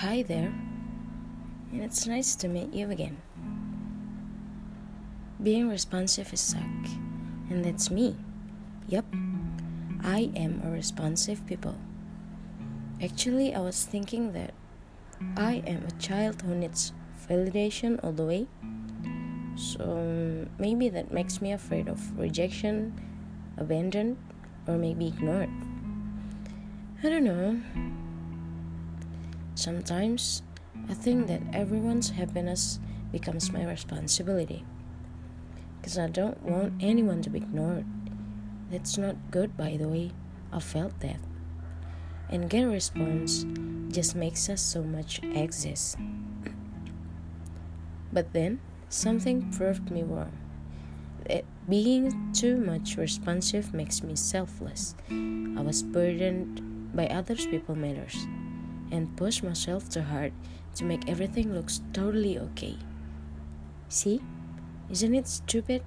[0.00, 0.52] Hi there,
[1.72, 3.16] and it's nice to meet you again.
[5.42, 6.60] Being responsive is suck,
[7.48, 8.14] and that's me.
[8.88, 9.06] Yup,
[10.04, 11.76] I am a responsive people.
[13.02, 14.52] Actually, I was thinking that
[15.34, 16.92] I am a child who needs
[17.26, 18.48] validation all the way.
[19.56, 23.00] So maybe that makes me afraid of rejection,
[23.56, 24.18] abandoned,
[24.68, 25.48] or maybe ignored.
[27.02, 27.62] I don't know.
[29.56, 30.42] Sometimes
[30.86, 32.78] I think that everyone's happiness
[33.10, 34.66] becomes my responsibility.
[35.80, 37.86] Because I don't want anyone to be ignored.
[38.70, 40.10] That's not good, by the way.
[40.52, 41.16] I felt that.
[42.28, 43.46] And get a response
[43.88, 45.96] just makes us so much exist.
[48.12, 50.36] But then, something proved me wrong.
[51.30, 54.94] That being too much responsive makes me selfless.
[55.10, 56.60] I was burdened
[56.94, 58.26] by others people matters
[58.90, 60.32] and push myself too hard
[60.74, 62.76] to make everything looks totally okay.
[63.88, 64.20] See?
[64.90, 65.82] Isn't it stupid?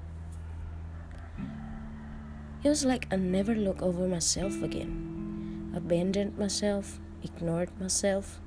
[2.64, 5.72] It was like I never looked over myself again.
[5.76, 8.42] Abandoned myself, ignored myself.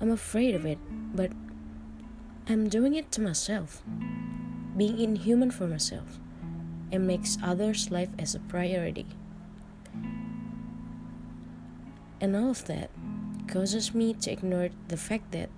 [0.00, 0.78] I'm afraid of it,
[1.14, 1.32] but
[2.46, 3.82] I'm doing it to myself.
[4.76, 6.18] Being inhuman for myself
[6.92, 9.06] and makes others' life as a priority.
[12.20, 12.90] And all of that
[13.48, 15.48] causes me to ignore the fact that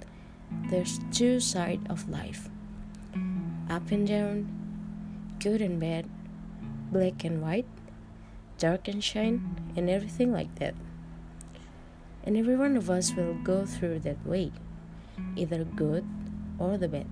[0.70, 2.48] there's two sides of life
[3.68, 4.46] up and down,
[5.40, 6.06] good and bad,
[6.92, 7.66] black and white,
[8.58, 10.74] dark and shine, and everything like that.
[12.22, 14.52] And every one of us will go through that way,
[15.36, 16.04] either good
[16.58, 17.06] or the bad.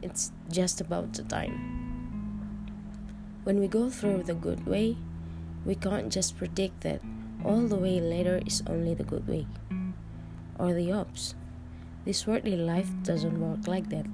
[0.00, 1.76] It's just about the time.
[3.44, 4.96] When we go through the good way,
[5.64, 7.02] we can't just predict that
[7.44, 9.46] all the way later is only the good way
[10.58, 11.34] or the ops.
[12.04, 14.06] This worldly life doesn't work like that.